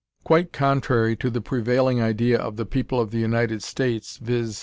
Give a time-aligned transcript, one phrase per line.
[0.23, 4.59] Quite contrary to the prevailing idea of the people of the United States, viz.